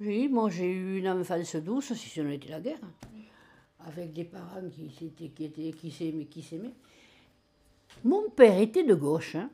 [0.00, 2.78] Oui, moi j'ai eu une enfance douce, si ce n'était la guerre,
[3.84, 6.74] avec des parents qui s'étaient, qui étaient, qui s'aimaient, qui s'aimaient.
[8.04, 9.50] Mon père était de gauche hein,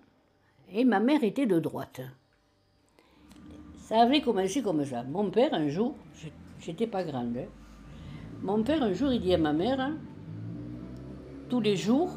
[0.71, 2.03] et ma mère était de droite.
[3.79, 5.03] Ça avait commencé comme ça.
[5.03, 5.95] Mon père, un jour,
[6.61, 7.47] j'étais pas grande, hein.
[8.43, 9.97] mon père, un jour, il dit à ma mère, hein,
[11.49, 12.11] tous les jours,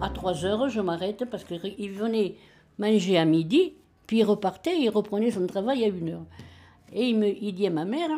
[0.00, 2.36] à 3 heures, je m'arrête parce qu'il venait
[2.78, 3.74] manger à midi,
[4.06, 6.26] puis il repartait, il reprenait son travail à 1 heure.
[6.92, 8.10] Et il, me, il dit à ma mère,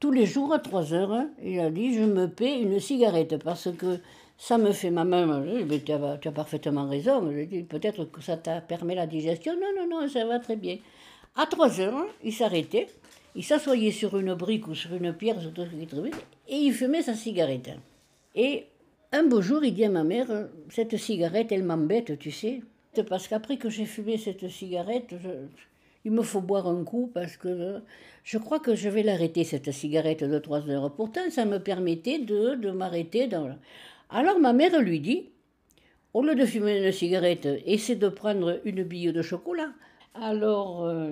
[0.00, 3.36] tous les jours à 3 heures, hein, il a dit, je me paie une cigarette
[3.42, 3.98] parce que
[4.36, 5.44] ça me fait ma main.
[5.44, 7.32] Je dis, tu as, parfaitement raison.
[7.68, 9.54] Peut-être que ça t'a permis la digestion.
[9.54, 10.78] Non, non, non, ça va très bien.
[11.36, 12.88] À 3 heures, hein, il s'arrêtait,
[13.36, 15.38] il s'assoyait sur une brique ou sur une pierre,
[16.48, 17.70] et il fumait sa cigarette.
[18.34, 18.66] Et
[19.12, 22.60] un beau jour, il dit à ma mère, cette cigarette, elle m'embête, tu sais.
[23.08, 25.14] Parce qu'après que j'ai fumé cette cigarette,
[26.04, 27.80] il me faut boire un coup parce que
[28.24, 30.92] je crois que je vais l'arrêter, cette cigarette de 3 heures.
[30.94, 33.28] Pourtant, ça me permettait de, de m'arrêter.
[34.10, 35.30] Alors ma mère lui dit,
[36.14, 39.72] au lieu de fumer une cigarette, essaie de prendre une bille de chocolat.
[40.14, 41.10] Alors, euh,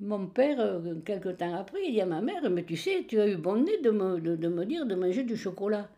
[0.00, 3.20] mon père, euh, quelque temps après, il dit à ma mère, mais tu sais, tu
[3.20, 5.88] as eu bon nez de me, de, me dire de manger du chocolat.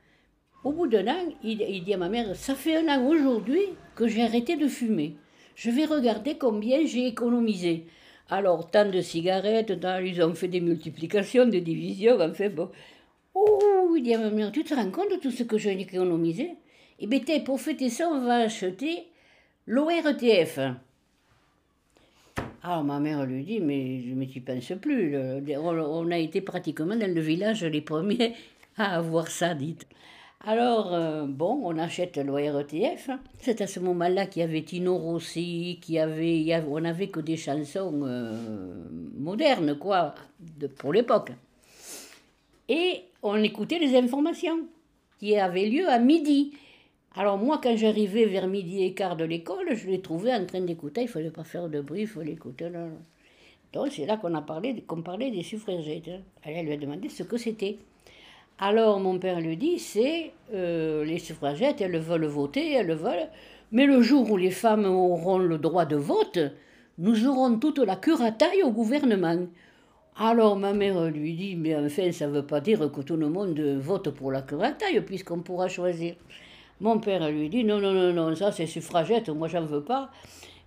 [0.65, 3.63] Au bout d'un an, il dit à ma mère, ça fait un an aujourd'hui
[3.95, 5.17] que j'ai arrêté de fumer.
[5.63, 7.85] Je vais regarder combien j'ai économisé.
[8.31, 9.71] Alors, tant de cigarettes,
[10.03, 12.71] ils ont fait des multiplications, des divisions, enfin bon.
[13.35, 16.55] Oh, dit mère, tu te rends compte de tout ce que j'ai économisé?
[16.99, 19.09] Eh bien, tiens, pour fêter ça, on va acheter
[19.67, 20.61] l'ORTF.
[22.63, 25.15] Alors ma mère lui dit, mais je ne t'y pense plus.
[25.15, 28.35] On, a été pratiquement dans le village les premiers
[28.79, 29.87] à avoir ça, dites.
[30.43, 33.11] Alors, euh, bon, on achète l'ORTF.
[33.41, 37.21] C'est à ce moment-là qu'il y avait Tino Rossi, qu'il y avait, avait- n'avait que
[37.21, 40.15] des chansons euh, modernes, quoi,
[40.59, 41.33] de, pour l'époque.
[42.69, 44.61] Et on écoutait les informations
[45.19, 46.53] qui avaient lieu à midi.
[47.15, 50.61] Alors moi, quand j'arrivais vers midi et quart de l'école, je les trouvais en train
[50.63, 51.03] d'écouter.
[51.03, 52.71] Il fallait pas faire de bruit, il fallait écouter.
[52.71, 52.87] là.
[53.75, 56.09] Donc c'est là qu'on a parlé, qu'on parlait des suffragettes.
[56.09, 56.21] hein.
[56.45, 57.77] Elle lui a demandé ce que c'était.
[58.63, 63.29] Alors mon père lui dit, c'est euh, les suffragettes, elles veulent voter, elles veulent,
[63.73, 66.39] mais le jour où les femmes auront le droit de vote,
[66.99, 69.47] nous aurons toute la curataille au gouvernement.
[70.15, 73.31] Alors ma mère lui dit, mais enfin, ça ne veut pas dire que tout le
[73.31, 76.17] monde vote pour la curataille, puisqu'on pourra choisir.
[76.81, 80.11] Mon père lui dit, non, non, non, non, ça c'est suffragette, moi j'en veux pas.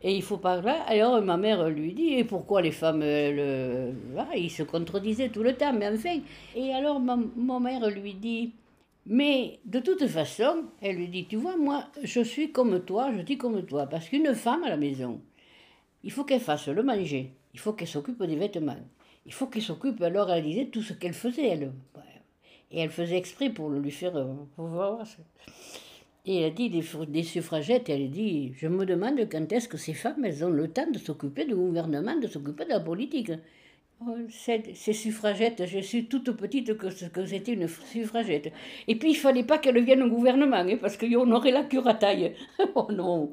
[0.04, 0.84] Et il faut pas là.
[0.88, 5.44] Alors ma mère lui dit, et pourquoi les femmes, euh, voilà, ils se contredisaient tout
[5.44, 6.20] le temps, mais enfin.
[6.56, 8.52] Et alors ma, ma mère lui dit,
[9.06, 13.22] mais de toute façon, elle lui dit, tu vois, moi je suis comme toi, je
[13.22, 15.22] dis comme toi, parce qu'une femme à la maison,
[16.04, 18.76] il faut qu'elle fasse le manger, il faut qu'elle s'occupe des vêtements,
[19.26, 21.72] il faut qu'elle s'occupe, alors elle disait tout ce qu'elle faisait, elle.
[22.76, 24.18] Et elle faisait exprès pour lui faire...
[24.18, 24.34] euh.
[26.26, 29.52] Et elle a dit des, fr- des suffragettes, elle a dit, je me demande quand
[29.52, 32.70] est-ce que ces femmes, elles ont le temps de s'occuper du gouvernement, de s'occuper de
[32.70, 33.32] la politique.
[34.06, 38.52] Oh, Ces, suffragettes, je suis toute petite que, que c'était une suffragette.
[38.88, 42.34] Et puis il fallait pas qu'elle vienne au gouvernement, hein, parce qu'on aurait la curataille.
[42.76, 43.32] oh non